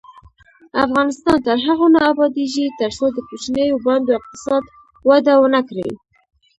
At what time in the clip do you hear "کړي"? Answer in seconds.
5.69-5.89